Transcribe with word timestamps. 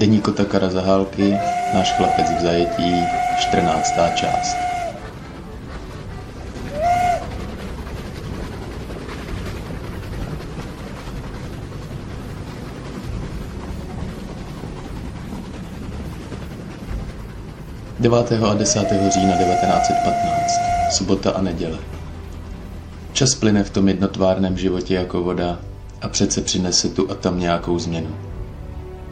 Jirko 0.00 0.32
Takara 0.32 0.70
Zahálky, 0.70 1.34
náš 1.74 1.92
chlapec 1.96 2.30
v 2.30 2.40
zajetí, 2.40 2.94
14. 3.38 3.90
část. 4.14 4.56
Devátého 18.00 18.48
a 18.48 18.54
10. 18.54 18.78
října 18.88 19.36
1915, 19.36 20.60
sobota 20.90 21.30
a 21.30 21.42
neděle. 21.42 21.78
Čas 23.12 23.34
plyne 23.34 23.64
v 23.64 23.70
tom 23.70 23.88
jednotvárném 23.88 24.58
životě 24.58 24.94
jako 24.94 25.22
voda 25.22 25.58
a 26.00 26.08
přece 26.08 26.40
přinese 26.40 26.88
tu 26.88 27.10
a 27.10 27.14
tam 27.14 27.40
nějakou 27.40 27.78
změnu. 27.78 28.31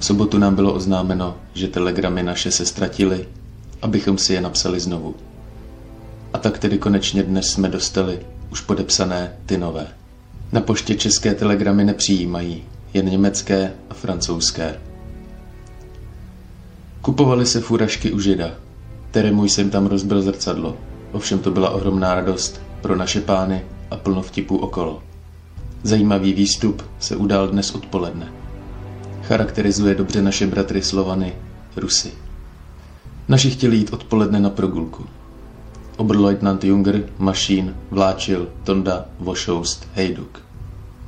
V 0.00 0.04
sobotu 0.04 0.38
nám 0.38 0.54
bylo 0.54 0.72
oznámeno, 0.72 1.36
že 1.54 1.68
telegramy 1.68 2.22
naše 2.22 2.50
se 2.50 2.66
ztratily, 2.66 3.28
abychom 3.82 4.18
si 4.18 4.34
je 4.34 4.40
napsali 4.40 4.80
znovu. 4.80 5.14
A 6.32 6.38
tak 6.38 6.58
tedy 6.58 6.78
konečně 6.78 7.22
dnes 7.22 7.50
jsme 7.50 7.68
dostali 7.68 8.20
už 8.52 8.60
podepsané 8.60 9.36
ty 9.46 9.58
nové. 9.58 9.86
Na 10.52 10.60
poště 10.60 10.94
české 10.94 11.34
telegramy 11.34 11.84
nepřijímají, 11.84 12.62
jen 12.94 13.08
německé 13.08 13.72
a 13.90 13.94
francouzské. 13.94 14.80
Kupovali 17.02 17.46
se 17.46 17.60
furašky 17.60 18.12
u 18.12 18.20
žida. 18.20 18.50
Teremu 19.10 19.44
jsem 19.44 19.70
tam 19.70 19.86
rozbil 19.86 20.22
zrcadlo. 20.22 20.76
Ovšem 21.12 21.38
to 21.38 21.50
byla 21.50 21.70
ohromná 21.70 22.14
radost 22.14 22.60
pro 22.80 22.96
naše 22.96 23.20
pány 23.20 23.64
a 23.90 23.96
plno 23.96 24.22
vtipů 24.22 24.56
okolo. 24.56 25.02
Zajímavý 25.82 26.32
výstup 26.32 26.82
se 26.98 27.16
udál 27.16 27.48
dnes 27.48 27.74
odpoledne. 27.74 28.39
Charakterizuje 29.30 29.94
dobře 29.94 30.22
naše 30.22 30.46
bratry 30.46 30.82
Slovany, 30.82 31.32
Rusy. 31.76 32.12
Naši 33.28 33.50
chtěli 33.50 33.76
jít 33.76 33.92
odpoledne 33.92 34.40
na 34.40 34.50
progulku. 34.50 35.06
Oberleutnant 35.96 36.64
Junger, 36.64 37.02
Mašín, 37.18 37.76
Vláčil, 37.90 38.48
Tonda, 38.64 39.04
Vošoust, 39.18 39.88
Hejduk. 39.94 40.42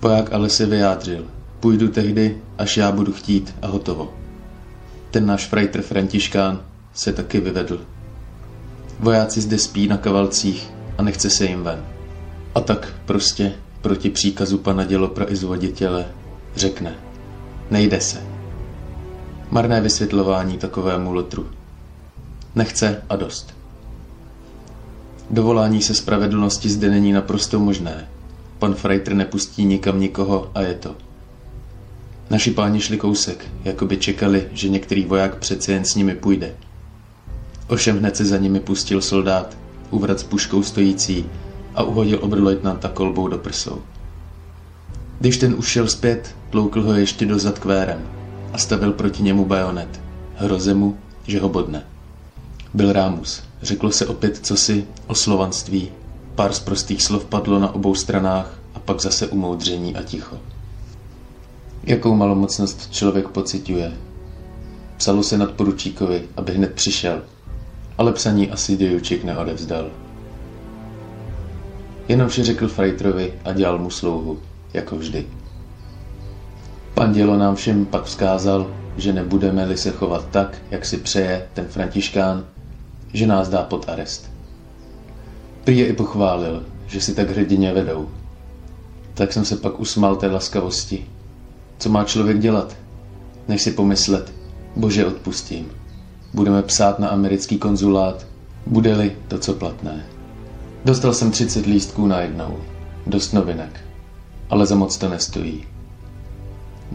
Voják 0.00 0.32
ale 0.32 0.48
se 0.50 0.66
vyjádřil. 0.66 1.24
Půjdu 1.60 1.88
tehdy, 1.88 2.38
až 2.58 2.76
já 2.76 2.92
budu 2.92 3.12
chtít 3.12 3.54
a 3.62 3.66
hotovo. 3.66 4.14
Ten 5.10 5.26
náš 5.26 5.46
frajtr 5.46 5.82
Františkán 5.82 6.60
se 6.94 7.12
taky 7.12 7.40
vyvedl. 7.40 7.80
Vojáci 9.00 9.40
zde 9.40 9.58
spí 9.58 9.88
na 9.88 9.96
kavalcích 9.96 10.70
a 10.98 11.02
nechce 11.02 11.30
se 11.30 11.46
jim 11.46 11.62
ven. 11.62 11.84
A 12.54 12.60
tak 12.60 12.92
prostě 13.06 13.52
proti 13.80 14.10
příkazu 14.10 14.58
pana 14.58 14.84
dělopra 14.84 15.26
i 15.28 15.36
zvoditele 15.36 16.06
řekne 16.56 16.94
Nejde 17.72 18.00
se. 18.00 18.22
Marné 19.50 19.80
vysvětlování 19.80 20.58
takovému 20.58 21.12
lotru. 21.12 21.46
Nechce 22.54 23.02
a 23.08 23.16
dost. 23.16 23.54
Dovolání 25.30 25.82
se 25.82 25.94
spravedlnosti 25.94 26.68
zde 26.70 26.90
není 26.90 27.12
naprosto 27.12 27.58
možné. 27.60 28.08
Pan 28.58 28.74
Freitr 28.74 29.14
nepustí 29.14 29.64
nikam 29.64 30.00
nikoho 30.00 30.50
a 30.54 30.60
je 30.60 30.74
to. 30.74 30.96
Naši 32.30 32.50
páni 32.50 32.80
šli 32.80 32.96
kousek, 32.96 33.44
jako 33.64 33.86
by 33.86 33.96
čekali, 33.96 34.48
že 34.52 34.68
některý 34.68 35.04
voják 35.04 35.36
přece 35.36 35.72
jen 35.72 35.84
s 35.84 35.94
nimi 35.94 36.14
půjde. 36.14 36.54
Ovšem 37.68 37.98
hned 37.98 38.16
se 38.16 38.24
za 38.24 38.36
nimi 38.36 38.60
pustil 38.60 39.00
soldát, 39.02 39.56
uvrat 39.90 40.20
s 40.20 40.22
puškou 40.24 40.62
stojící 40.62 41.26
a 41.74 41.82
uhodil 41.82 42.18
oberleutnanta 42.22 42.88
kolbou 42.88 43.28
do 43.28 43.38
prsou. 43.38 43.82
Když 45.20 45.36
ten 45.36 45.54
už 45.54 45.66
šel 45.68 45.88
zpět, 45.88 46.34
tloukl 46.52 46.82
ho 46.82 46.94
ještě 46.94 47.26
dozad 47.26 47.58
kvérem 47.58 48.08
a 48.52 48.58
stavil 48.58 48.92
proti 48.92 49.22
němu 49.22 49.44
bajonet. 49.44 50.00
Hroze 50.34 50.74
mu, 50.74 50.98
že 51.26 51.40
ho 51.40 51.48
bodne. 51.48 51.86
Byl 52.74 52.92
Rámus. 52.92 53.42
Řeklo 53.62 53.92
se 53.92 54.06
opět 54.06 54.46
cosi 54.46 54.86
o 55.06 55.14
slovanství. 55.14 55.88
Pár 56.34 56.52
z 56.52 56.60
prostých 56.60 57.02
slov 57.02 57.24
padlo 57.24 57.58
na 57.58 57.74
obou 57.74 57.94
stranách 57.94 58.58
a 58.74 58.78
pak 58.78 59.00
zase 59.00 59.26
umoudření 59.26 59.96
a 59.96 60.02
ticho. 60.02 60.38
Jakou 61.84 62.14
malomocnost 62.14 62.92
člověk 62.92 63.28
pociťuje. 63.28 63.92
Psalo 64.96 65.22
se 65.22 65.38
nad 65.38 65.50
poručíkovi, 65.50 66.22
aby 66.36 66.52
hned 66.52 66.72
přišel, 66.72 67.22
ale 67.98 68.12
psaní 68.12 68.50
asi 68.50 68.76
Dijučik 68.76 69.24
neodevzdal. 69.24 69.90
Jenom 72.08 72.28
vše 72.28 72.44
řekl 72.44 72.68
Frejtrovi 72.68 73.34
a 73.44 73.52
dělal 73.52 73.78
mu 73.78 73.90
slouhu, 73.90 74.38
jako 74.74 74.96
vždy. 74.96 75.26
Pan 76.94 77.12
Dělo 77.12 77.36
nám 77.36 77.54
všem 77.54 77.86
pak 77.86 78.04
vzkázal, 78.04 78.70
že 78.96 79.12
nebudeme-li 79.12 79.76
se 79.76 79.90
chovat 79.90 80.26
tak, 80.30 80.58
jak 80.70 80.84
si 80.84 80.96
přeje 80.96 81.48
ten 81.54 81.66
Františkán, 81.66 82.44
že 83.12 83.26
nás 83.26 83.48
dá 83.48 83.62
pod 83.62 83.88
arest. 83.88 84.30
Prý 85.64 85.78
je 85.78 85.86
i 85.86 85.92
pochválil, 85.92 86.64
že 86.86 87.00
si 87.00 87.14
tak 87.14 87.30
hrdině 87.30 87.72
vedou. 87.72 88.08
Tak 89.14 89.32
jsem 89.32 89.44
se 89.44 89.56
pak 89.56 89.80
usmál 89.80 90.16
té 90.16 90.26
laskavosti. 90.26 91.06
Co 91.78 91.88
má 91.88 92.04
člověk 92.04 92.38
dělat? 92.38 92.76
Než 93.48 93.62
si 93.62 93.72
pomyslet, 93.72 94.32
bože 94.76 95.06
odpustím. 95.06 95.70
Budeme 96.34 96.62
psát 96.62 96.98
na 96.98 97.08
americký 97.08 97.58
konzulát, 97.58 98.26
bude-li 98.66 99.16
to 99.28 99.38
co 99.38 99.52
platné. 99.52 100.06
Dostal 100.84 101.14
jsem 101.14 101.30
30 101.30 101.66
lístků 101.66 102.06
na 102.06 102.20
jednou. 102.20 102.56
Dost 103.06 103.32
novinek. 103.32 103.80
Ale 104.50 104.66
za 104.66 104.74
moc 104.74 104.96
to 104.96 105.08
nestojí. 105.08 105.71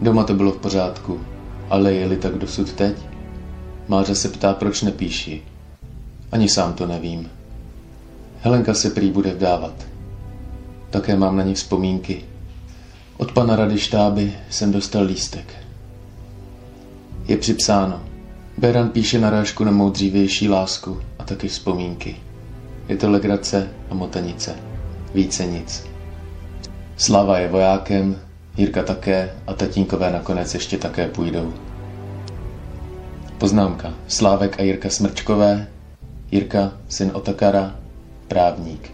Doma 0.02 0.24
to 0.24 0.34
bylo 0.34 0.52
v 0.52 0.58
pořádku, 0.58 1.20
ale 1.70 1.92
je-li 1.92 2.16
tak 2.16 2.34
dosud 2.34 2.72
teď? 2.72 2.96
Máře 3.88 4.14
se 4.14 4.28
ptá, 4.28 4.54
proč 4.54 4.82
nepíši. 4.82 5.42
Ani 6.32 6.48
sám 6.48 6.72
to 6.72 6.86
nevím. 6.86 7.30
Helenka 8.40 8.74
se 8.74 8.90
prý 8.90 9.10
bude 9.10 9.34
vdávat. 9.34 9.86
Také 10.90 11.16
mám 11.16 11.36
na 11.36 11.42
ní 11.42 11.54
vzpomínky. 11.54 12.24
Od 13.16 13.32
pana 13.32 13.56
rady 13.56 13.78
štáby 13.78 14.32
jsem 14.50 14.72
dostal 14.72 15.04
lístek. 15.04 15.54
Je 17.28 17.36
připsáno. 17.36 18.00
Beran 18.58 18.88
píše 18.88 19.18
narážku 19.18 19.64
na 19.64 19.70
mou 19.70 19.90
dřívější 19.90 20.48
lásku 20.48 21.00
a 21.18 21.24
taky 21.24 21.48
vzpomínky. 21.48 22.16
Je 22.88 22.96
to 22.96 23.10
legrace 23.10 23.68
a 23.90 23.94
motanice. 23.94 24.56
Více 25.14 25.46
nic. 25.46 25.86
Slava 26.96 27.38
je 27.38 27.48
vojákem, 27.48 28.16
Jirka 28.58 28.82
také 28.82 29.30
a 29.46 29.54
tatínkové 29.54 30.12
nakonec 30.12 30.54
ještě 30.54 30.78
také 30.78 31.08
půjdou. 31.08 31.54
Poznámka. 33.38 33.94
Slávek 34.08 34.60
a 34.60 34.62
Jirka 34.62 34.90
Smrčkové, 34.90 35.66
Jirka, 36.30 36.72
syn 36.88 37.10
Otakara, 37.14 37.76
právník. 38.28 38.92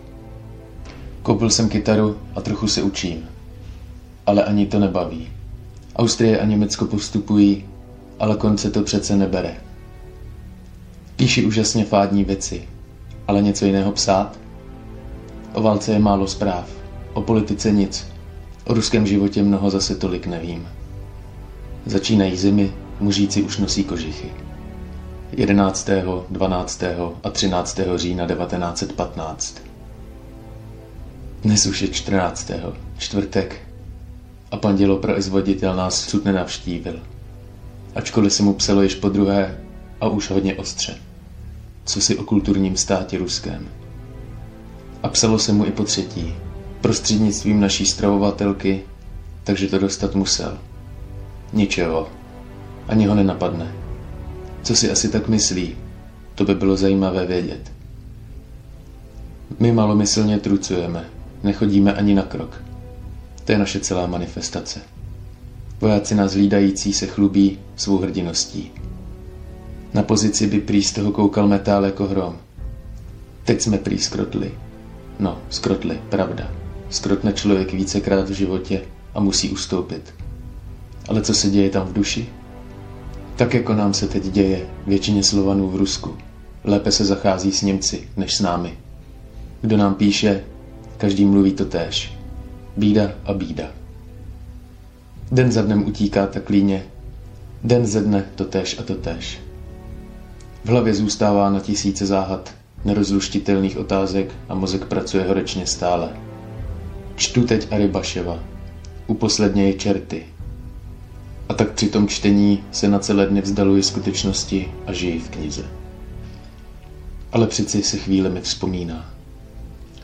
Koupil 1.22 1.50
jsem 1.50 1.69
kytaru 1.69 2.19
a 2.34 2.41
trochu 2.41 2.69
se 2.69 2.82
učím. 2.82 3.28
Ale 4.26 4.44
ani 4.44 4.66
to 4.66 4.78
nebaví. 4.78 5.28
Austrie 5.96 6.41
a 6.41 6.44
Německo 6.44 6.84
postupují, 6.84 7.64
ale 8.19 8.36
konce 8.36 8.70
to 8.70 8.82
přece 8.82 9.16
nebere. 9.16 9.56
Píši 11.16 11.44
úžasně 11.44 11.84
fádní 11.84 12.25
věci, 12.25 12.69
ale 13.28 13.42
něco 13.42 13.64
jiného 13.66 13.92
psát? 13.92 14.38
O 15.52 15.62
válce 15.62 15.93
je 15.93 15.99
málo 15.99 16.26
zpráv, 16.26 16.69
o 17.12 17.22
politice 17.22 17.72
nic, 17.72 18.13
o 18.64 18.75
ruském 18.75 19.06
životě 19.06 19.43
mnoho 19.43 19.70
zase 19.70 19.94
tolik 19.94 20.26
nevím. 20.26 20.69
Začínají 21.87 22.37
zimy, 22.37 22.72
mužíci 23.00 23.43
už 23.43 23.58
nosí 23.58 23.84
kožichy. 23.84 24.32
11., 25.32 25.88
12. 26.31 26.82
a 27.25 27.31
13. 27.31 27.81
října 27.96 28.26
1915. 28.26 29.62
Dnes 31.43 31.66
už 31.66 31.82
je 31.82 31.88
14. 31.88 32.50
čtvrtek 32.99 33.56
a 34.50 34.56
pan 34.56 34.76
dělopra 34.76 35.19
izvoditel 35.19 35.76
nás 35.76 36.08
sud 36.08 36.25
nenavštívil. 36.25 37.00
Ačkoliv 37.94 38.32
se 38.32 38.43
mu 38.43 38.52
psalo 38.55 38.82
již 38.82 38.94
po 38.94 39.08
druhé 39.08 39.61
a 40.00 40.08
už 40.08 40.31
hodně 40.31 40.55
ostře. 40.55 40.94
Co 41.84 42.00
si 42.00 42.16
o 42.16 42.25
kulturním 42.25 42.76
státě 42.76 43.19
ruském. 43.19 43.69
A 45.02 45.08
psalo 45.08 45.38
se 45.38 45.52
mu 45.52 45.66
i 45.66 45.70
po 45.72 45.84
třetí, 45.84 46.34
prostřednictvím 46.84 47.60
naší 47.60 47.86
stravovatelky, 47.86 48.82
takže 49.44 49.66
to 49.66 49.78
dostat 49.78 50.14
musel. 50.14 50.58
Ničeho. 51.52 52.08
Ani 52.88 53.06
ho 53.06 53.14
nenapadne. 53.14 53.72
Co 54.62 54.76
si 54.76 54.90
asi 54.90 55.08
tak 55.08 55.28
myslí? 55.28 55.76
To 56.34 56.44
by 56.44 56.54
bylo 56.54 56.76
zajímavé 56.76 57.26
vědět. 57.26 57.72
My 59.58 59.72
malomyslně 59.72 60.38
trucujeme. 60.38 61.04
Nechodíme 61.42 61.94
ani 61.94 62.14
na 62.14 62.22
krok. 62.22 62.62
To 63.44 63.52
je 63.52 63.58
naše 63.58 63.80
celá 63.80 64.06
manifestace. 64.06 64.80
Vojáci 65.80 66.14
nás 66.14 66.32
hlídající 66.32 66.92
se 66.92 67.06
chlubí 67.06 67.58
svou 67.76 67.98
hrdiností. 67.98 68.70
Na 69.94 70.02
pozici 70.02 70.46
by 70.46 70.60
prý 70.60 70.82
z 70.82 70.92
toho 70.92 71.12
koukal 71.12 71.48
metál 71.48 71.84
jako 71.84 72.06
hrom. 72.06 72.37
Teď 73.44 73.60
jsme 73.60 73.78
prý 73.78 73.98
skrotli. 73.98 74.52
No, 75.19 75.38
skrotli, 75.50 76.00
pravda. 76.08 76.63
Skrotne 76.94 77.32
člověk 77.32 77.73
vícekrát 77.73 78.29
v 78.29 78.32
životě 78.32 78.82
a 79.14 79.20
musí 79.20 79.50
ustoupit. 79.50 80.14
Ale 81.08 81.23
co 81.23 81.35
se 81.35 81.50
děje 81.50 81.70
tam 81.70 81.87
v 81.87 81.93
duši? 81.93 82.29
Tak 83.37 83.55
jako 83.55 83.75
nám 83.75 83.94
se 83.94 84.08
teď 84.08 84.25
děje 84.25 84.67
většině 84.87 85.23
Slovanů 85.23 85.69
v 85.69 85.76
Rusku. 85.76 86.17
Lépe 86.64 86.93
se 86.93 87.05
zachází 87.05 87.52
s 87.52 87.62
Němci, 87.62 88.08
než 88.17 88.35
s 88.35 88.41
námi. 88.41 88.79
Kdo 89.61 89.76
nám 89.76 89.94
píše, 89.94 90.44
každý 90.96 91.25
mluví 91.25 91.52
to 91.52 91.64
též. 91.64 92.12
Bída 92.76 93.11
a 93.25 93.32
bída. 93.32 93.64
Den 95.32 95.52
za 95.52 95.62
dnem 95.62 95.87
utíká 95.87 96.26
tak 96.26 96.49
líně, 96.49 96.85
den 97.64 97.87
ze 97.87 98.00
dne 98.00 98.25
to 98.35 98.44
též 98.44 98.79
a 98.79 98.82
to 98.82 98.94
též. 98.94 99.40
V 100.64 100.69
hlavě 100.69 100.94
zůstává 100.94 101.50
na 101.50 101.61
tisíce 101.61 102.06
záhad, 102.06 102.55
nerozluštitelných 102.85 103.79
otázek 103.79 104.35
a 104.49 104.55
mozek 104.55 104.85
pracuje 104.85 105.25
horečně 105.25 105.67
stále. 105.67 106.08
Čtu 107.16 107.46
teď 107.46 107.72
Arybaševa. 107.72 108.38
U 109.06 109.14
posledně 109.14 109.72
čerty. 109.72 110.22
A 111.49 111.55
tak 111.55 111.70
při 111.70 111.88
tom 111.88 112.08
čtení 112.08 112.64
se 112.72 112.88
na 112.88 112.99
celé 112.99 113.26
dny 113.26 113.40
vzdaluji 113.40 113.82
skutečnosti 113.82 114.72
a 114.87 114.93
žijí 114.93 115.19
v 115.19 115.28
knize. 115.28 115.64
Ale 117.32 117.46
přeci 117.46 117.82
se 117.82 117.96
chvíle 117.96 118.31
mi 118.31 118.40
vzpomíná. 118.40 119.11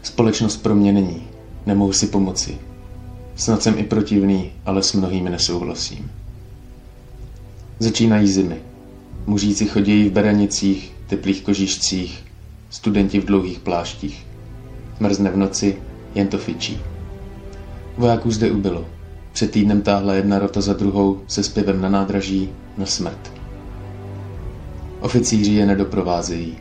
Společnost 0.03 0.57
pro 0.57 0.75
mě 0.75 0.93
není. 0.93 1.23
Nemohu 1.67 1.93
si 1.93 2.07
pomoci. 2.07 2.59
Snad 3.37 3.63
jsem 3.63 3.79
i 3.79 3.83
protivný, 3.83 4.53
ale 4.67 4.83
s 4.83 4.93
mnohými 4.93 5.31
nesouhlasím. 5.31 6.11
Začínají 7.79 8.29
zimy. 8.29 8.57
Mužíci 9.27 9.67
chodí 9.67 10.09
v 10.09 10.13
beranicích, 10.13 10.93
teplých 11.07 11.43
kožišcích, 11.43 12.25
studenti 12.71 13.21
v 13.21 13.25
dlouhých 13.25 13.59
pláštích. 13.59 14.27
Mrzne 15.01 15.31
v 15.31 15.37
noci, 15.37 15.77
jen 16.15 16.29
to 16.29 16.39
fičí. 16.39 16.81
Vojáků 17.99 18.31
zde 18.31 18.51
ubylo. 18.51 18.87
Před 19.33 19.51
týdnem 19.51 19.83
táhla 19.83 20.15
jedna 20.15 20.39
rota 20.39 20.61
za 20.61 20.73
druhou 20.73 21.21
se 21.27 21.43
zpěvem 21.43 21.81
na 21.81 21.89
nádraží 21.89 22.51
na 22.79 22.87
smrt. 22.87 23.33
Oficíři 25.01 25.53
je 25.53 25.67
nedoprovázejí. 25.67 26.59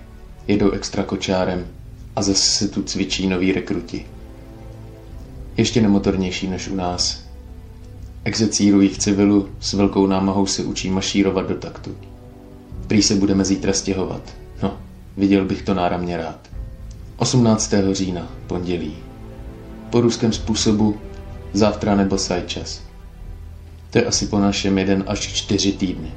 Jedou 0.48 0.72
extra 0.72 1.04
kočárem 1.04 1.68
a 2.16 2.22
zase 2.22 2.50
se 2.50 2.68
tu 2.68 2.84
cvičí 2.84 3.28
noví 3.28 3.52
rekruti. 3.52 4.06
Ještě 5.58 5.82
nemotornější 5.82 6.48
než 6.48 6.68
u 6.68 6.76
nás. 6.76 7.24
Execírují 8.24 8.90
v 8.90 8.98
civilu, 8.98 9.50
s 9.60 9.74
velkou 9.74 10.08
námahou 10.08 10.46
se 10.46 10.64
učí 10.64 10.90
mašírovat 10.90 11.48
do 11.48 11.56
taktu. 11.56 11.96
Prý 12.88 13.02
se 13.02 13.16
budeme 13.16 13.46
zítra 13.46 13.74
stěhovat. 13.74 14.22
No, 14.64 14.78
viděl 15.18 15.46
bych 15.46 15.62
to 15.62 15.74
náramně 15.74 16.18
rád. 16.18 16.50
18. 17.18 17.74
října, 17.92 18.28
pondělí. 18.48 18.94
Po 19.90 20.02
ruském 20.02 20.34
způsobu 20.34 20.96
Závtra 21.54 21.96
nebo 21.96 22.18
sajčas. 22.18 22.82
To 23.90 23.98
je 23.98 24.06
asi 24.06 24.28
po 24.28 24.40
našem 24.40 24.78
jeden 24.78 25.04
až 25.08 25.20
čtyři 25.20 25.72
týdny. 25.72 26.12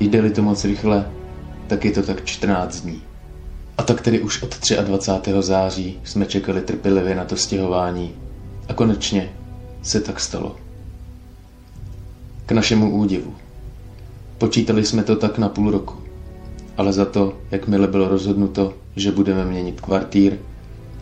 Jde-li 0.00 0.30
to 0.30 0.42
moc 0.42 0.64
rychle, 0.64 1.10
tak 1.66 1.84
je 1.84 1.90
to 1.92 2.02
tak 2.02 2.24
14 2.24 2.80
dní. 2.80 3.02
A 3.78 3.82
tak 3.82 4.00
tedy 4.00 4.20
už 4.20 4.42
od 4.42 4.58
23. 4.84 5.32
září 5.40 6.00
jsme 6.04 6.26
čekali 6.26 6.60
trpělivě 6.60 7.14
na 7.14 7.24
to 7.24 7.36
stěhování 7.36 8.12
a 8.68 8.74
konečně 8.74 9.32
se 9.82 10.00
tak 10.00 10.20
stalo. 10.20 10.56
K 12.46 12.52
našemu 12.52 12.90
údivu. 12.96 13.34
Počítali 14.38 14.84
jsme 14.84 15.02
to 15.04 15.16
tak 15.16 15.38
na 15.38 15.48
půl 15.48 15.70
roku, 15.70 15.94
ale 16.76 16.92
za 16.92 17.04
to, 17.04 17.38
jakmile 17.50 17.86
bylo 17.88 18.08
rozhodnuto, 18.08 18.74
že 18.96 19.12
budeme 19.12 19.44
měnit 19.44 19.80
kvartír, 19.80 20.38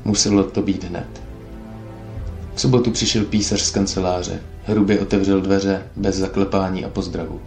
muselo 0.05 0.45
to 0.45 0.63
být 0.63 0.85
hned. 0.85 1.22
V 2.55 2.61
sobotu 2.61 2.91
přišel 2.91 3.25
písař 3.25 3.61
z 3.61 3.71
kanceláře, 3.71 4.41
hrubě 4.65 5.01
otevřel 5.01 5.41
dveře 5.41 5.83
bez 5.97 6.17
zaklepání 6.17 6.85
a 6.85 6.89
pozdravu. 6.89 7.41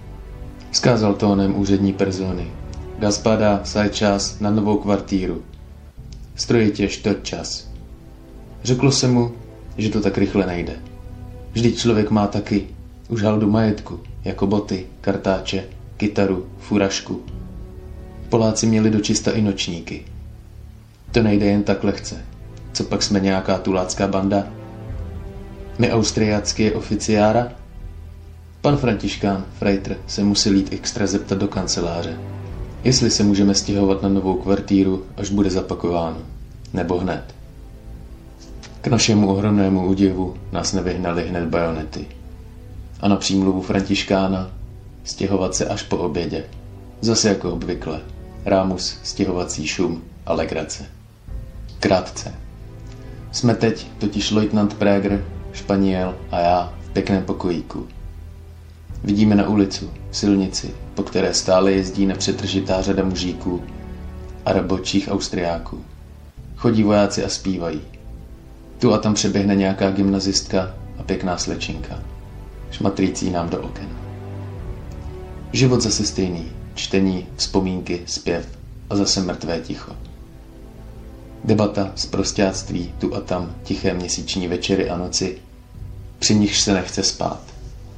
Skázal 0.71 1.13
tónem 1.13 1.59
úřední 1.59 1.93
persony. 1.93 2.51
Gaspada, 2.99 3.61
saj 3.63 3.89
čas 3.89 4.39
na 4.39 4.51
novou 4.51 4.77
kvartíru. 4.77 5.41
Strojitě 6.35 6.89
štot 6.89 7.23
čas. 7.23 7.67
Řeklo 8.63 8.91
se 8.91 9.07
mu, 9.07 9.31
že 9.77 9.89
to 9.89 10.01
tak 10.01 10.17
rychle 10.17 10.45
nejde. 10.45 10.73
Vždyť 11.51 11.77
člověk 11.77 12.11
má 12.11 12.27
taky 12.27 12.67
už 13.09 13.21
haldu 13.21 13.49
majetku, 13.49 13.99
jako 14.23 14.47
boty, 14.47 14.85
kartáče, 15.01 15.63
kytaru, 15.97 16.45
furašku. 16.59 17.21
Poláci 18.29 18.67
měli 18.67 18.89
dočista 18.89 19.31
i 19.31 19.41
nočníky. 19.41 20.05
To 21.11 21.23
nejde 21.23 21.45
jen 21.45 21.63
tak 21.63 21.83
lehce. 21.83 22.25
Co 22.73 22.83
pak 22.83 23.03
jsme 23.03 23.19
nějaká 23.19 23.57
tulácká 23.57 24.07
banda? 24.07 24.47
My 25.79 25.91
austriácky 25.91 26.71
oficiára? 26.73 27.51
Pan 28.61 28.77
Františkán, 28.77 29.45
Freitr, 29.59 29.95
se 30.07 30.23
musí 30.23 30.49
jít 30.49 30.73
extra 30.73 31.07
zeptat 31.07 31.37
do 31.37 31.47
kanceláře, 31.47 32.17
jestli 32.83 33.11
se 33.11 33.23
můžeme 33.23 33.55
stěhovat 33.55 34.01
na 34.01 34.09
novou 34.09 34.35
kvartíru, 34.35 35.03
až 35.17 35.29
bude 35.29 35.49
zapakováno, 35.49 36.17
nebo 36.73 36.97
hned. 36.97 37.35
K 38.81 38.87
našemu 38.87 39.29
ohromnému 39.29 39.87
údivu 39.87 40.35
nás 40.51 40.73
nevyhnali 40.73 41.27
hned 41.27 41.45
bajonety. 41.45 42.05
A 42.99 43.07
na 43.07 43.15
přímluvu 43.15 43.61
Františkána 43.61 44.51
stěhovat 45.03 45.55
se 45.55 45.65
až 45.65 45.83
po 45.83 45.97
obědě. 45.97 46.43
Zase 47.01 47.29
jako 47.29 47.53
obvykle. 47.53 48.01
Rámus, 48.45 48.97
stěhovací 49.03 49.67
šum 49.67 50.01
a 50.25 50.33
legrace. 50.33 50.85
Krátce. 51.79 52.33
Jsme 53.31 53.55
teď 53.55 53.87
totiž 53.99 54.31
Leutnant 54.31 54.73
Prager 54.73 55.25
Španěl 55.55 56.15
a 56.31 56.39
já 56.39 56.73
v 56.81 56.89
pěkném 56.89 57.23
pokojíku. 57.23 57.87
Vidíme 59.03 59.35
na 59.35 59.47
ulicu, 59.47 59.91
silnici, 60.11 60.71
po 60.93 61.03
které 61.03 61.33
stále 61.33 61.71
jezdí 61.71 62.05
nepřetržitá 62.05 62.81
řada 62.81 63.03
mužíků 63.03 63.63
a 64.45 64.53
rabočích 64.53 65.07
austriáků. 65.11 65.85
Chodí 66.55 66.83
vojáci 66.83 67.25
a 67.25 67.29
zpívají. 67.29 67.81
Tu 68.79 68.93
a 68.93 68.97
tam 68.97 69.13
přeběhne 69.13 69.55
nějaká 69.55 69.91
gymnazistka 69.91 70.73
a 70.99 71.03
pěkná 71.03 71.37
slečinka, 71.37 71.99
šmatrící 72.71 73.31
nám 73.31 73.49
do 73.49 73.61
oken. 73.61 73.87
Život 75.51 75.81
zase 75.81 76.05
stejný, 76.05 76.51
čtení, 76.73 77.27
vzpomínky, 77.35 78.01
zpěv 78.05 78.47
a 78.89 78.95
zase 78.95 79.21
mrtvé 79.21 79.61
ticho. 79.61 79.95
Debata, 81.45 81.91
prostáctví, 82.09 82.93
tu 82.99 83.15
a 83.15 83.21
tam, 83.21 83.55
tiché 83.63 83.93
měsíční 83.93 84.47
večery 84.47 84.89
a 84.89 84.97
noci, 84.97 85.37
při 86.19 86.35
nichž 86.35 86.61
se 86.61 86.73
nechce 86.73 87.03
spát. 87.03 87.41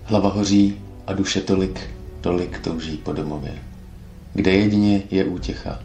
Hlava 0.04 0.30
hoří 0.30 0.78
a 1.08 1.14
duše 1.14 1.42
tolik, 1.42 1.82
tolik 2.22 2.60
touží 2.60 2.98
po 2.98 3.14
domově, 3.14 3.54
kde 4.34 4.52
jedině 4.52 5.04
je 5.12 5.26
útěcha. 5.26 5.80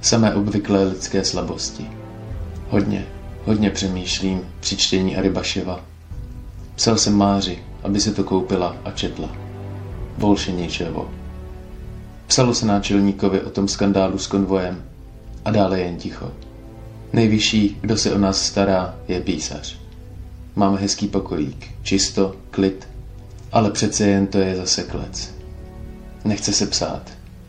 Samé 0.00 0.34
obvyklé 0.34 0.84
lidské 0.84 1.24
slabosti. 1.24 1.90
Hodně, 2.70 3.06
hodně 3.44 3.70
přemýšlím 3.70 4.40
při 4.60 4.76
čtení 4.76 5.16
Arybaševa. 5.16 5.84
Psal 6.74 6.98
jsem 6.98 7.14
Máři, 7.14 7.58
aby 7.82 8.00
se 8.00 8.14
to 8.14 8.24
koupila 8.24 8.76
a 8.84 8.90
četla. 8.90 9.36
Volše 10.16 10.52
ničeho. 10.52 11.10
Psalo 12.26 12.54
se 12.54 12.66
náčelníkovi 12.66 13.40
o 13.40 13.50
tom 13.50 13.68
skandálu 13.68 14.18
s 14.18 14.26
konvojem 14.26 14.84
a 15.44 15.50
dále 15.50 15.80
jen 15.80 15.96
ticho. 15.96 16.32
Nejvyšší, 17.12 17.78
kdo 17.80 17.96
se 17.96 18.12
o 18.12 18.18
nás 18.18 18.42
stará, 18.42 18.94
je 19.08 19.20
písař. 19.20 19.78
Máme 20.56 20.78
hezký 20.78 21.08
pokojík, 21.08 21.66
čisto, 21.82 22.34
klid, 22.50 22.88
ale 23.52 23.70
přece 23.70 24.06
jen 24.08 24.26
to 24.26 24.38
je 24.38 24.56
zase 24.56 24.82
klec. 24.82 25.34
Nechce 26.24 26.52
se 26.52 26.66
psát. 26.66 27.02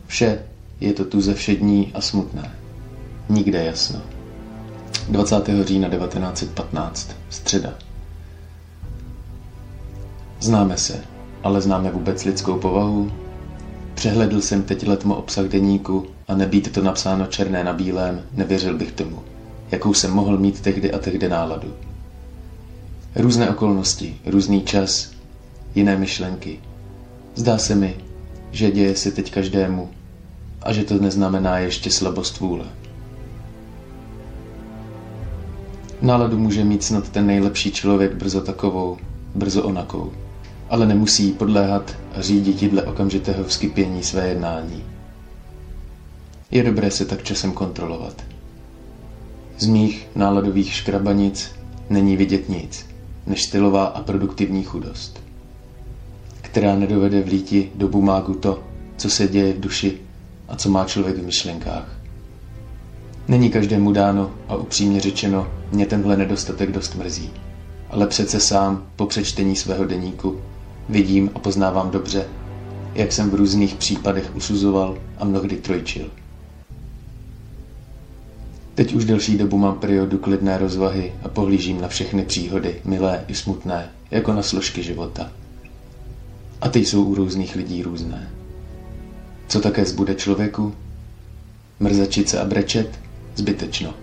Vše 0.06 0.42
je 0.80 0.92
to 0.92 1.04
tu 1.04 1.20
ze 1.20 1.34
všední 1.34 1.92
a 1.94 2.00
smutné. 2.00 2.54
Nikde 3.28 3.64
jasno. 3.64 4.02
20. 5.08 5.48
října 5.64 5.88
1915, 5.88 7.10
středa. 7.30 7.74
Známe 10.40 10.76
se, 10.76 11.04
ale 11.42 11.60
známe 11.60 11.90
vůbec 11.90 12.24
lidskou 12.24 12.58
povahu? 12.58 13.12
Přehledl 13.94 14.40
jsem 14.40 14.62
teď 14.62 14.86
letmo 14.86 15.14
obsah 15.14 15.46
deníku 15.46 16.06
a 16.28 16.34
nebýt 16.34 16.72
to 16.72 16.82
napsáno 16.82 17.26
černé 17.26 17.64
na 17.64 17.72
bílém, 17.72 18.22
nevěřil 18.32 18.78
bych 18.78 18.92
tomu, 18.92 19.22
jakou 19.70 19.94
jsem 19.94 20.10
mohl 20.10 20.38
mít 20.38 20.60
tehdy 20.60 20.92
a 20.92 20.98
tehdy 20.98 21.28
náladu. 21.28 21.74
Různé 23.16 23.50
okolnosti, 23.50 24.16
různý 24.26 24.62
čas, 24.62 25.10
jiné 25.74 25.96
myšlenky. 25.96 26.60
Zdá 27.34 27.58
se 27.58 27.74
mi, 27.74 27.96
že 28.50 28.70
děje 28.70 28.96
se 28.96 29.10
teď 29.10 29.30
každému 29.32 29.90
a 30.62 30.72
že 30.72 30.84
to 30.84 30.98
neznamená 30.98 31.58
ještě 31.58 31.90
slabost 31.90 32.40
vůle. 32.40 32.64
Náladu 36.02 36.38
může 36.38 36.64
mít 36.64 36.84
snad 36.84 37.08
ten 37.08 37.26
nejlepší 37.26 37.72
člověk 37.72 38.14
brzo 38.14 38.40
takovou, 38.40 38.98
brzo 39.34 39.62
onakou, 39.62 40.12
ale 40.70 40.86
nemusí 40.86 41.32
podléhat 41.32 41.96
a 42.14 42.22
řídit 42.22 42.70
dle 42.70 42.82
okamžitého 42.82 43.44
vzkypění 43.44 44.02
své 44.02 44.28
jednání. 44.28 44.84
Je 46.50 46.62
dobré 46.62 46.90
se 46.90 47.04
tak 47.04 47.22
časem 47.22 47.52
kontrolovat. 47.52 48.29
Z 49.60 49.66
mých 49.66 50.08
náladových 50.16 50.74
škrabanic 50.74 51.50
není 51.90 52.16
vidět 52.16 52.48
nic 52.48 52.86
než 53.26 53.42
stylová 53.42 53.84
a 53.84 54.02
produktivní 54.02 54.64
chudost, 54.64 55.20
která 56.40 56.76
nedovede 56.76 57.18
líti 57.18 57.72
do 57.74 57.88
bumágu 57.88 58.34
to, 58.34 58.62
co 58.96 59.10
se 59.10 59.28
děje 59.28 59.52
v 59.52 59.60
duši 59.60 59.98
a 60.48 60.56
co 60.56 60.70
má 60.70 60.84
člověk 60.84 61.18
v 61.18 61.24
myšlenkách. 61.24 61.96
Není 63.28 63.50
každému 63.50 63.92
dáno 63.92 64.30
a 64.48 64.56
upřímně 64.56 65.00
řečeno, 65.00 65.48
mě 65.72 65.86
tenhle 65.86 66.16
nedostatek 66.16 66.72
dost 66.72 66.94
mrzí. 66.94 67.30
Ale 67.90 68.06
přece 68.06 68.40
sám, 68.40 68.86
po 68.96 69.06
přečtení 69.06 69.56
svého 69.56 69.84
deníku, 69.84 70.40
vidím 70.88 71.30
a 71.34 71.38
poznávám 71.38 71.90
dobře, 71.90 72.26
jak 72.94 73.12
jsem 73.12 73.30
v 73.30 73.34
různých 73.34 73.74
případech 73.74 74.36
usuzoval 74.36 74.98
a 75.18 75.24
mnohdy 75.24 75.56
trojčil. 75.56 76.10
Teď 78.74 78.94
už 78.94 79.04
delší 79.04 79.38
dobu 79.38 79.58
mám 79.58 79.78
periodu 79.78 80.18
klidné 80.18 80.58
rozvahy 80.58 81.12
a 81.22 81.28
pohlížím 81.28 81.80
na 81.80 81.88
všechny 81.88 82.22
příhody, 82.22 82.80
milé 82.84 83.24
i 83.28 83.34
smutné, 83.34 83.90
jako 84.10 84.32
na 84.32 84.42
složky 84.42 84.82
života. 84.82 85.32
A 86.60 86.68
ty 86.68 86.78
jsou 86.78 87.04
u 87.04 87.14
různých 87.14 87.56
lidí 87.56 87.82
různé. 87.82 88.30
Co 89.48 89.60
také 89.60 89.84
zbude 89.84 90.14
člověku? 90.14 90.74
Mrzačit 91.80 92.28
se 92.28 92.40
a 92.40 92.44
brečet? 92.44 92.98
Zbytečno. 93.36 93.94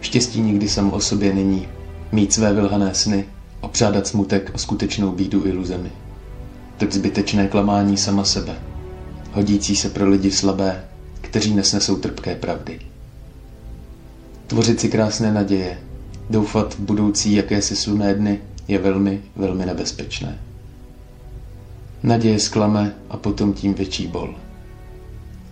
Štěstí 0.00 0.40
nikdy 0.40 0.68
samo 0.68 0.90
o 0.90 1.00
sobě 1.00 1.34
není. 1.34 1.68
Mít 2.12 2.32
své 2.32 2.52
vylhané 2.52 2.94
sny, 2.94 3.24
opřádat 3.60 4.06
smutek 4.06 4.50
o 4.54 4.58
skutečnou 4.58 5.12
bídu 5.12 5.46
iluzemi. 5.46 5.90
Tak 6.76 6.92
zbytečné 6.92 7.48
klamání 7.48 7.96
sama 7.96 8.24
sebe, 8.24 8.56
hodící 9.32 9.76
se 9.76 9.90
pro 9.90 10.08
lidi 10.08 10.30
slabé, 10.30 10.84
kteří 11.20 11.54
nesnesou 11.54 11.96
trpké 11.96 12.34
pravdy. 12.34 12.80
Tvořit 14.46 14.80
si 14.80 14.88
krásné 14.88 15.32
naděje, 15.32 15.78
doufat 16.30 16.74
v 16.74 16.80
budoucí 16.80 17.34
jakési 17.34 17.76
slunné 17.76 18.14
dny 18.14 18.40
je 18.68 18.78
velmi, 18.78 19.22
velmi 19.36 19.66
nebezpečné. 19.66 20.38
Naděje 22.02 22.38
sklame 22.38 22.94
a 23.10 23.16
potom 23.16 23.52
tím 23.52 23.74
větší 23.74 24.06
bol. 24.06 24.34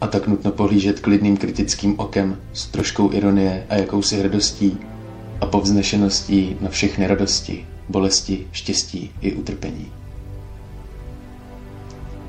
A 0.01 0.07
tak 0.07 0.27
nutno 0.27 0.51
pohlížet 0.51 1.01
klidným 1.01 1.37
kritickým 1.37 1.99
okem 1.99 2.39
s 2.53 2.67
troškou 2.67 3.13
ironie 3.13 3.67
a 3.69 3.75
jakousi 3.75 4.17
hrdostí 4.21 4.79
a 5.41 5.47
povznešeností 5.47 6.57
na 6.61 6.69
všechny 6.69 7.07
radosti, 7.07 7.67
bolesti, 7.89 8.47
štěstí 8.53 9.11
i 9.21 9.33
utrpení. 9.33 9.87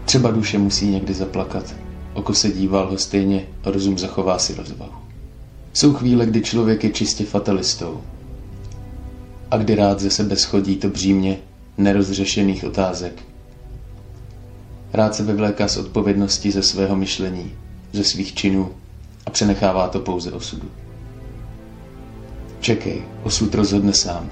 Třeba 0.06 0.32
duše 0.32 0.58
musí 0.58 0.88
někdy 0.88 1.14
zaplakat, 1.14 1.76
oko 2.14 2.34
se 2.34 2.52
dívá 2.52 2.82
lhostejně 2.82 3.46
a 3.64 3.72
rozum 3.72 3.98
zachová 3.98 4.40
si 4.40 4.56
rozvahu. 4.56 5.05
Jsou 5.76 5.94
chvíle, 5.94 6.26
kdy 6.26 6.42
člověk 6.42 6.84
je 6.84 6.90
čistě 6.90 7.26
fatalistou 7.26 8.02
a 9.52 9.58
kdy 9.58 9.76
rád 9.76 10.00
ze 10.00 10.10
sebe 10.10 10.36
schodí 10.36 10.76
to 10.76 10.90
břímě 10.90 11.38
nerozřešených 11.78 12.64
otázek. 12.64 13.24
Rád 14.94 15.16
se 15.16 15.24
vyvléká 15.24 15.68
z 15.68 15.78
odpovědnosti 15.78 16.52
ze 16.52 16.64
svého 16.64 16.96
myšlení, 16.96 17.52
ze 17.94 18.04
svých 18.04 18.34
činů 18.34 18.72
a 19.26 19.30
přenechává 19.30 19.88
to 19.88 20.00
pouze 20.00 20.32
osudu. 20.32 20.68
Čekej, 22.60 23.04
osud 23.24 23.56
rozhodne 23.56 23.94
sám. 23.94 24.32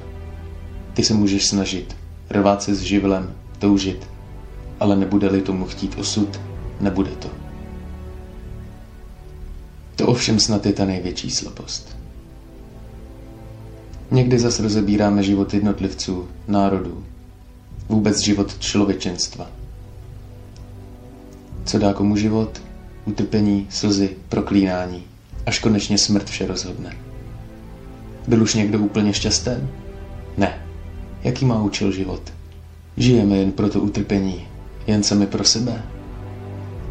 Ty 0.93 1.03
se 1.03 1.13
můžeš 1.13 1.45
snažit, 1.47 1.95
rvát 2.29 2.63
se 2.63 2.75
s 2.75 2.81
živlem, 2.81 3.35
toužit, 3.59 4.07
ale 4.79 4.95
nebude-li 4.95 5.41
tomu 5.41 5.65
chtít 5.65 5.95
osud, 5.97 6.39
nebude 6.81 7.11
to. 7.11 7.42
To 9.95 10.07
ovšem 10.07 10.39
snad 10.39 10.65
je 10.65 10.73
ta 10.73 10.85
největší 10.85 11.31
slabost. 11.31 11.97
Někdy 14.11 14.39
zas 14.39 14.59
rozebíráme 14.59 15.23
život 15.23 15.53
jednotlivců, 15.53 16.27
národů, 16.47 17.03
vůbec 17.89 18.19
život 18.19 18.59
člověčenstva. 18.59 19.51
Co 21.65 21.79
dá 21.79 21.93
komu 21.93 22.17
život? 22.17 22.61
Utrpení, 23.05 23.67
slzy, 23.69 24.09
proklínání, 24.29 25.03
až 25.45 25.59
konečně 25.59 25.97
smrt 25.97 26.29
vše 26.29 26.47
rozhodne. 26.47 26.95
Byl 28.27 28.43
už 28.43 28.55
někdo 28.55 28.79
úplně 28.79 29.13
šťasten? 29.13 29.69
Ne. 30.37 30.65
Jaký 31.23 31.45
má 31.45 31.61
účel 31.61 31.91
život? 31.91 32.33
Žijeme 32.97 33.37
jen 33.37 33.51
pro 33.51 33.69
to 33.69 33.81
utrpení, 33.81 34.47
jen 34.87 35.03
sami 35.03 35.27
pro 35.27 35.43
sebe? 35.43 35.83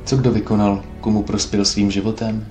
Co 0.04 0.16
kdo 0.16 0.30
vykonal, 0.32 0.84
komu 1.00 1.22
prospěl 1.22 1.64
svým 1.64 1.90
životem? 1.90 2.46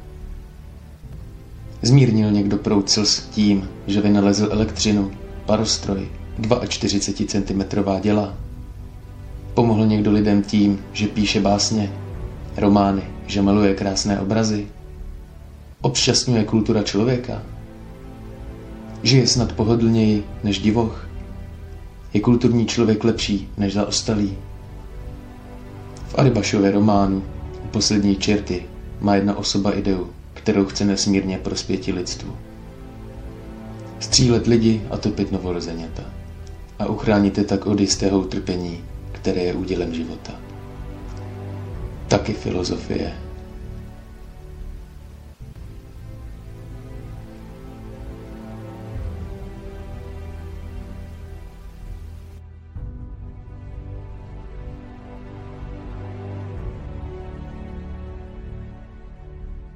Zmírnil 1.81 2.31
někdo 2.31 2.57
proud 2.57 2.89
s 2.89 3.19
tím, 3.19 3.69
že 3.88 4.01
vynalezl 4.01 4.47
elektřinu, 4.51 5.11
parostroj, 5.45 6.09
42 6.67 7.27
cm 7.27 7.83
děla? 8.01 8.33
Pomohl 9.53 9.85
někdo 9.85 10.11
lidem 10.11 10.43
tím, 10.43 10.79
že 10.93 11.07
píše 11.07 11.41
básně, 11.41 11.91
romány, 12.57 13.01
že 13.27 13.41
maluje 13.41 13.75
krásné 13.75 14.19
obrazy? 14.19 14.67
Obšťastňuje 15.81 16.43
kultura 16.43 16.83
člověka? 16.83 17.43
Žije 19.03 19.27
snad 19.27 19.53
pohodlněji 19.53 20.23
než 20.43 20.59
divoch? 20.59 21.07
Je 22.13 22.21
kulturní 22.21 22.65
člověk 22.65 23.03
lepší 23.03 23.50
než 23.57 23.73
zaostalý? 23.73 24.38
V 26.07 26.19
Aribašově 26.19 26.71
románu 26.71 27.23
u 27.65 27.67
poslední 27.67 28.15
čerty 28.15 28.65
má 29.00 29.15
jedna 29.15 29.38
osoba 29.38 29.71
ideu, 29.71 30.07
kterou 30.43 30.65
chce 30.65 30.86
nesmírně 30.86 31.38
prospěti 31.38 31.93
lidstvu. 31.93 32.38
Střílet 34.00 34.48
lidi 34.48 34.81
a 34.89 34.98
topit 34.98 35.31
novorozeněta. 35.31 36.03
A 36.79 36.86
uchránit 36.86 37.38
je 37.38 37.43
tak 37.43 37.65
od 37.65 37.79
jistého 37.79 38.19
utrpení, 38.19 38.83
které 39.12 39.41
je 39.41 39.53
údělem 39.53 39.93
života. 39.93 40.33
Taky 42.07 42.33
filozofie 42.33 43.13